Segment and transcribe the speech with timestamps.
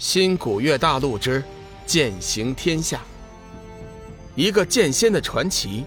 [0.00, 1.44] 新古月大陆之
[1.84, 3.02] 剑行天下，
[4.34, 5.84] 一个剑仙的传奇，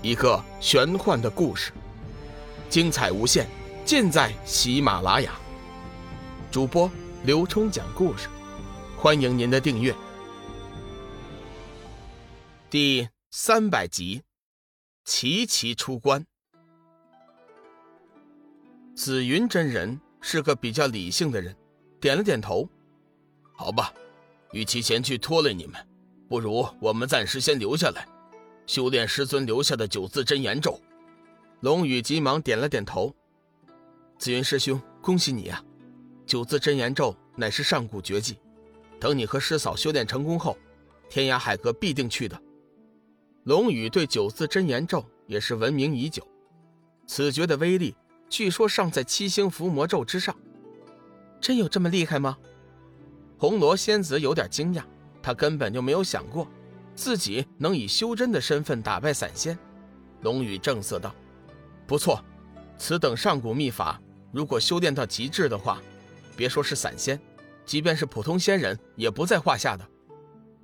[0.00, 1.72] 一个玄幻的故事，
[2.70, 3.48] 精彩无限，
[3.84, 5.32] 尽在喜马拉雅。
[6.52, 6.88] 主播
[7.24, 8.28] 刘冲讲故事，
[8.96, 9.92] 欢迎您的订阅。
[12.70, 14.22] 第三百集，
[15.04, 16.24] 齐齐出关。
[18.94, 21.56] 紫云真人是个比较理性的人，
[22.00, 22.70] 点了点头。
[23.58, 23.92] 好吧，
[24.52, 25.74] 与其前去拖累你们，
[26.28, 28.06] 不如我们暂时先留下来，
[28.66, 30.80] 修炼师尊留下的九字真言咒。
[31.62, 33.12] 龙宇急忙点了点头。
[34.16, 35.60] 紫云师兄，恭喜你啊！
[36.24, 38.38] 九字真言咒乃是上古绝技，
[39.00, 40.56] 等你和师嫂修炼成功后，
[41.10, 42.40] 天涯海阁必定去的。
[43.42, 46.24] 龙宇对九字真言咒也是闻名已久，
[47.08, 47.96] 此诀的威力
[48.28, 50.32] 据说尚在七星伏魔咒之上。
[51.40, 52.38] 真有这么厉害吗？
[53.38, 54.82] 红罗仙子有点惊讶，
[55.22, 56.48] 她根本就没有想过
[56.96, 59.56] 自己能以修真的身份打败散仙。
[60.22, 61.14] 龙宇正色道
[61.86, 62.20] ：“不错，
[62.76, 65.80] 此等上古秘法，如果修炼到极致的话，
[66.36, 67.20] 别说是散仙，
[67.64, 69.88] 即便是普通仙人也不在话下的。”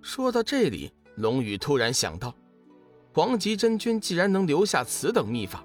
[0.03, 2.35] 说到这里，龙宇突然想到，
[3.13, 5.65] 黄极真君既然能留下此等秘法，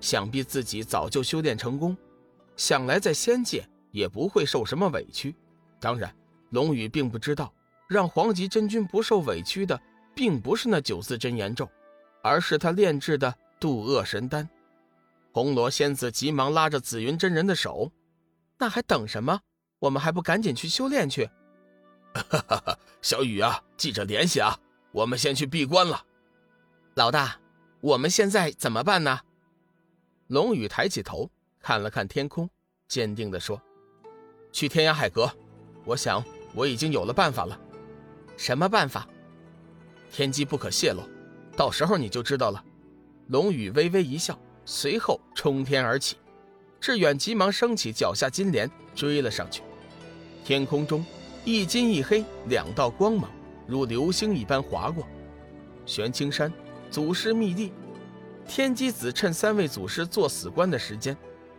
[0.00, 1.94] 想必自己早就修炼成功，
[2.56, 5.36] 想来在仙界也不会受什么委屈。
[5.78, 6.10] 当然。
[6.50, 7.52] 龙宇并不知道，
[7.88, 9.80] 让黄极真君不受委屈的，
[10.14, 11.68] 并不是那九字真言咒，
[12.22, 14.48] 而是他炼制的渡厄神丹。
[15.32, 17.90] 红罗仙子急忙拉着紫云真人的手
[18.58, 19.38] ：“那还等什么？
[19.78, 21.28] 我们还不赶紧去修炼去！”
[22.16, 22.78] 哈哈哈！
[23.02, 24.58] 小雨啊，记着联系啊！
[24.92, 26.02] 我们先去闭关了。
[26.94, 27.38] 老大，
[27.82, 29.20] 我们现在怎么办呢？
[30.28, 31.30] 龙宇抬起头
[31.60, 32.48] 看了看天空，
[32.88, 33.60] 坚定地说
[34.50, 35.30] ：“去天涯海阁，
[35.84, 36.24] 我想。”
[36.56, 37.60] 我已经有了办法了，
[38.38, 39.06] 什么办法？
[40.10, 41.02] 天机不可泄露，
[41.54, 42.64] 到时候你就知道了。
[43.26, 46.16] 龙宇微微一笑，随后冲天而起。
[46.80, 49.62] 志远急忙升起脚下金莲，追了上去。
[50.44, 51.04] 天空中
[51.44, 53.30] 一金一黑两道光芒，
[53.66, 55.06] 如流星一般划过。
[55.84, 56.50] 玄青山
[56.90, 57.72] 祖师密地，
[58.48, 61.14] 天机子趁三位祖师做死关的时间，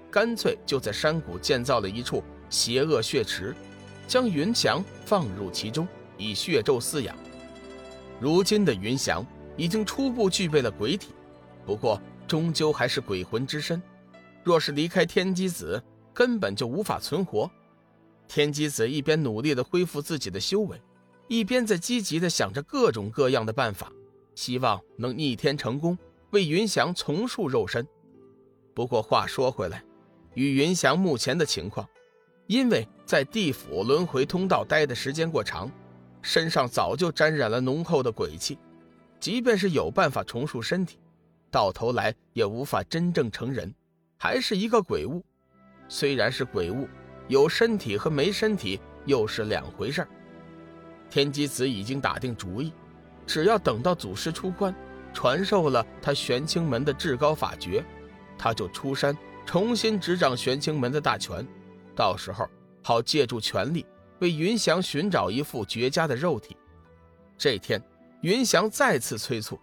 [0.10, 3.56] 干脆就在山谷建造了一处邪恶血池。
[4.08, 5.88] 将云翔放入其中，
[6.18, 7.16] 以血咒饲养。
[8.20, 9.24] 如今的云翔
[9.58, 11.10] 已经初步具备了鬼体，
[11.66, 13.82] 不过终究还是鬼魂之身。
[14.44, 17.52] 若是离开天机子，根本就无法存活。
[18.28, 20.82] 天机子一边努力地恢复自己的修为，
[21.28, 23.92] 一边在积极地想着各种各样的办法，
[24.36, 25.98] 希望能逆天成功，
[26.32, 27.86] 为云翔重塑肉身。
[28.74, 29.84] 不过话说回来，
[30.34, 31.88] 与云翔目前的情况。
[32.48, 35.72] 因为在地府轮回通道待的时间过长，
[36.22, 38.60] 身上早就沾染了浓厚的鬼气，
[39.18, 41.00] 即便是有办法重塑身体，
[41.50, 43.74] 到头来也无法真正成人，
[44.18, 45.24] 还是一个鬼物。
[45.88, 46.86] 虽然是鬼物，
[47.30, 50.06] 有身体和没身体又是两回事
[51.10, 52.74] 天机子已经打定主意，
[53.26, 54.76] 只要等到祖师出关，
[55.14, 57.82] 传授了他玄清门的至高法诀，
[58.38, 61.48] 他就出山重新执掌玄清门的大权。
[61.96, 62.46] 到时候，
[62.88, 63.86] 好借助权力
[64.20, 66.56] 为云翔寻找一副绝佳的肉体。
[67.38, 67.84] 这天，
[68.22, 69.60] 云翔再次催促：“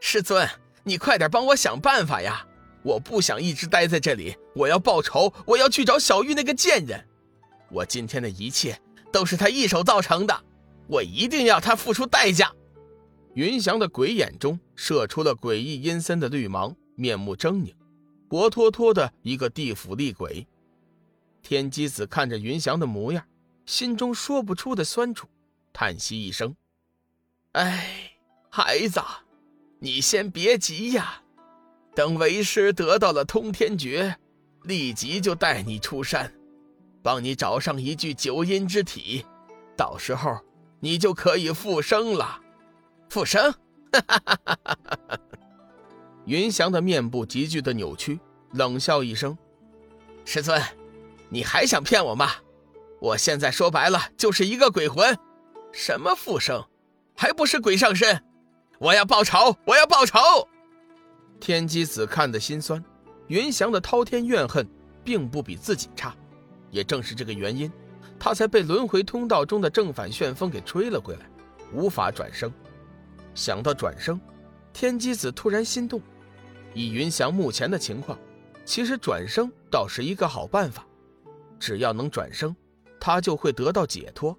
[0.00, 0.48] 师尊，
[0.82, 2.42] 你快点帮我想办法呀！
[2.82, 7.06] 我不想一直待在这里，我要报仇，我要去找小玉那个贱人。
[7.70, 8.80] 我今天的一切
[9.12, 10.34] 都是他一手造成的，
[10.86, 12.50] 我一定要他付出代价。”
[13.36, 17.74] 云翔的鬼眼中射出了诡异阴森的绿芒，面目狰狞，
[18.30, 20.46] 活脱脱的一个地府厉鬼。
[21.42, 23.24] 天机子看着云翔的模样，
[23.66, 25.26] 心中说不出的酸楚，
[25.72, 26.54] 叹息一声
[27.52, 28.12] ：“哎，
[28.48, 29.00] 孩子，
[29.78, 31.22] 你先别急呀，
[31.94, 34.16] 等为师得到了通天诀，
[34.62, 36.32] 立即就带你出山，
[37.02, 39.26] 帮你找上一具九阴之体，
[39.76, 40.38] 到时候
[40.80, 42.40] 你就可以复生了。
[43.10, 43.52] 复生！”
[43.92, 45.18] 哈哈哈哈哈哈
[46.24, 48.18] 云翔的面部急剧的扭曲，
[48.52, 49.36] 冷笑一声
[50.24, 50.62] ：“师尊。”
[51.32, 52.30] 你还想骗我吗？
[53.00, 55.18] 我现在说白了就是一个鬼魂，
[55.72, 56.62] 什么复生，
[57.16, 58.22] 还不是鬼上身？
[58.78, 59.56] 我要报仇！
[59.64, 60.18] 我要报仇！
[61.40, 62.84] 天机子看得心酸，
[63.28, 64.68] 云翔的滔天怨恨
[65.02, 66.14] 并不比自己差，
[66.70, 67.72] 也正是这个原因，
[68.18, 71.26] 他才被轮回通道中的正反旋风给吹了回来，
[71.72, 72.52] 无法转生。
[73.34, 74.20] 想到转生，
[74.74, 75.98] 天机子突然心动。
[76.74, 78.18] 以云翔目前的情况，
[78.66, 80.86] 其实转生倒是一个好办法。
[81.62, 82.56] 只要能转生，
[82.98, 84.36] 他就会得到解脱，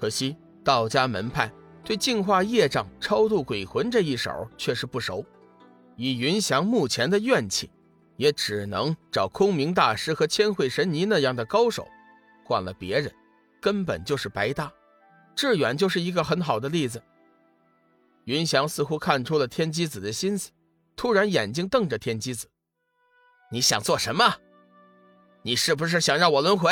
[0.00, 0.34] 可惜
[0.64, 1.52] 道家门派
[1.84, 5.22] 对净化业障、超度鬼魂这一手却是不熟。
[5.94, 7.70] 以云翔目前的怨气，
[8.16, 11.86] 也只能找空明大师和千惠神尼那样的高手。
[12.46, 13.12] 换了别人，
[13.60, 14.72] 根本就是白搭。
[15.36, 17.02] 志远就是一个很好的例子。
[18.24, 20.50] 云翔似乎看出了天机子的心思，
[20.96, 22.48] 突然眼睛瞪着天机子
[23.52, 24.34] ：“你想做什么？
[25.42, 26.70] 你是不是想让我轮回？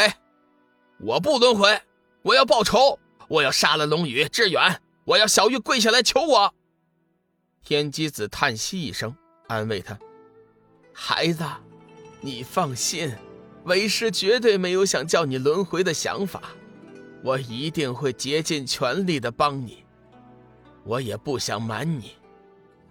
[0.98, 1.80] 我不轮回，
[2.22, 6.54] 我要报仇，我要杀了龙宇、志远，我要小玉跪下来求我。”
[7.62, 9.14] 天机子叹息一声，
[9.48, 9.98] 安慰他
[10.94, 11.44] ：“孩子，
[12.20, 13.12] 你放心，
[13.64, 16.42] 为师绝对没有想叫你轮回的想法，
[17.22, 19.84] 我一定会竭尽全力的帮你。”
[20.84, 22.12] 我也不想瞒你，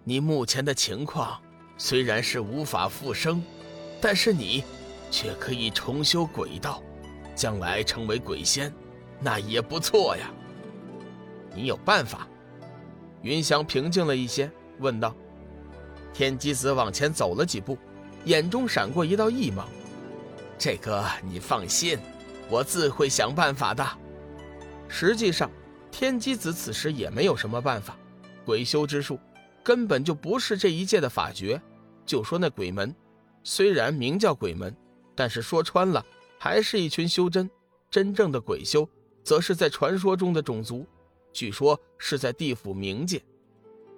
[0.03, 1.41] 你目前的情况
[1.77, 3.43] 虽然是无法复生，
[3.99, 4.63] 但是你
[5.11, 6.81] 却可以重修鬼道，
[7.35, 8.73] 将来成为鬼仙，
[9.19, 10.31] 那也不错呀。
[11.55, 12.27] 你有办法？
[13.21, 15.15] 云翔平静了一些，问道。
[16.13, 17.77] 天机子往前走了几步，
[18.25, 19.67] 眼中闪过一道异芒。
[20.57, 21.97] 这个你放心，
[22.49, 23.85] 我自会想办法的。
[24.87, 25.49] 实际上。
[25.91, 27.97] 天机子此时也没有什么办法，
[28.45, 29.19] 鬼修之术
[29.63, 31.59] 根本就不是这一界的法诀。
[32.05, 32.95] 就说那鬼门，
[33.43, 34.73] 虽然名叫鬼门，
[35.19, 36.05] 但是说穿了
[36.37, 37.49] 还是一群修真。
[37.91, 38.87] 真正的鬼修，
[39.21, 40.85] 则是在传说中的种族，
[41.33, 43.21] 据说是在地府冥界。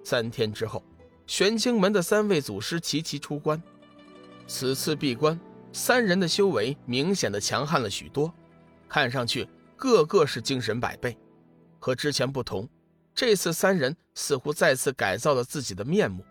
[0.02, 0.82] 三天之后，
[1.28, 3.62] 玄清门的三位祖师齐齐出关。
[4.48, 5.38] 此次闭关，
[5.72, 8.32] 三人的修为明显的强悍了许多，
[8.88, 9.46] 看上去
[9.76, 11.16] 个个是精神百倍。
[11.78, 12.68] 和之前不同，
[13.14, 16.24] 这次三人似乎再次改造了自己的面目，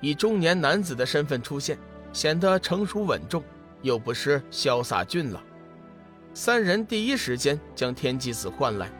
[0.00, 1.78] 以中年男子的身份出现，
[2.14, 3.44] 显得成熟稳重，
[3.82, 5.42] 又不失潇洒俊朗。
[6.32, 8.90] 三人第一时间将天机子唤来，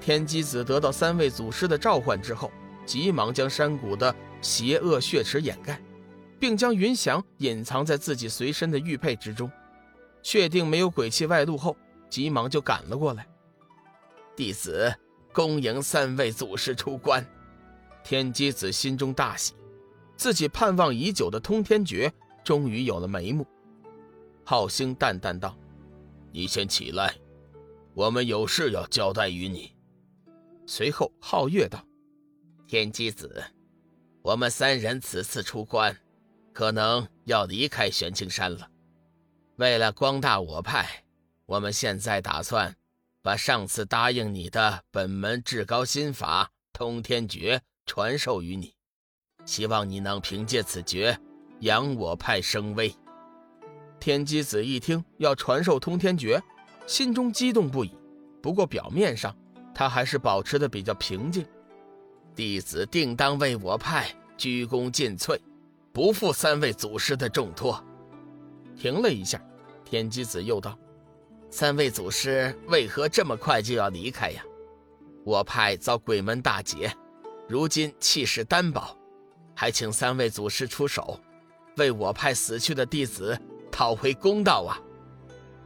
[0.00, 2.50] 天机子得到三位祖师的召唤之后，
[2.84, 5.80] 急忙将山谷的邪恶血池掩盖，
[6.38, 9.50] 并将云翔隐藏在自己随身的玉佩之中。
[10.22, 11.76] 确定没有鬼气外露后，
[12.10, 13.26] 急忙就赶了过来，
[14.36, 14.94] 弟子。
[15.30, 17.24] 恭迎三位祖师出关，
[18.02, 19.52] 天机子心中大喜，
[20.16, 22.12] 自己盼望已久的通天诀
[22.42, 23.46] 终于有了眉目。
[24.50, 25.54] 浩星淡淡道
[26.32, 27.14] ：“你先起来，
[27.92, 29.76] 我们有事要交代于你。”
[30.66, 31.84] 随后，皓月道
[32.66, 33.44] ：“天机子，
[34.22, 35.94] 我们三人此次出关，
[36.54, 38.70] 可能要离开玄青山了。
[39.56, 41.04] 为了光大我派，
[41.44, 42.74] 我们现在打算……”
[43.20, 48.74] 把上次答应你的本门至高心法通天诀传授于你，
[49.44, 51.20] 希望你能凭借此诀
[51.60, 52.90] 扬我派声威。
[54.00, 56.42] 天机子一听要传授通天诀，
[56.86, 57.92] 心中激动不已。
[58.40, 59.34] 不过表面上
[59.74, 61.44] 他还是保持的比较平静。
[62.34, 65.38] 弟子定当为我派鞠躬尽瘁，
[65.92, 67.82] 不负三位祖师的重托。
[68.76, 69.42] 停了一下，
[69.84, 70.78] 天机子又道。
[71.50, 74.42] 三位祖师为何这么快就要离开呀？
[75.24, 76.94] 我派遭鬼门大劫，
[77.48, 78.96] 如今气势单薄，
[79.54, 81.18] 还请三位祖师出手，
[81.76, 83.36] 为我派死去的弟子
[83.78, 84.74] 讨回公道啊！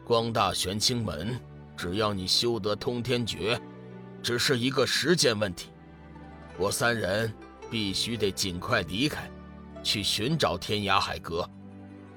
[0.05, 1.41] 光大玄清门，
[1.75, 3.59] 只要你修得通天诀，
[4.23, 5.70] 只是一个时间问题。
[6.58, 7.32] 我三人
[7.70, 9.31] 必须得尽快离开，
[9.82, 11.48] 去寻找天涯海阁。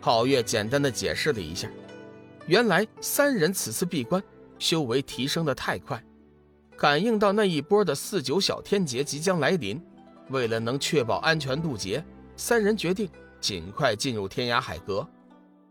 [0.01, 1.69] 皓月简单的解释了一下。
[2.46, 4.22] 原来三人此次闭关，
[4.60, 6.03] 修为提升的太快，
[6.77, 9.81] 感应到那一波的四九小天劫即将来临，
[10.29, 12.03] 为了能确保安全渡劫，
[12.36, 15.08] 三人决定尽快进入天涯海阁。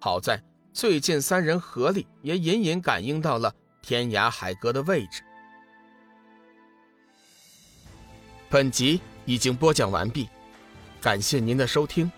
[0.04, 0.38] 好在
[0.74, 5.22] 最近三人合力也隐隐感应到了天涯海阁的位置。
[8.50, 10.28] 本集已经播讲完毕，
[11.00, 12.12] 感谢您的收听，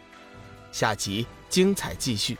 [0.72, 2.36] 下集精彩继续。